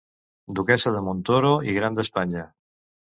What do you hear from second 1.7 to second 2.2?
i Gran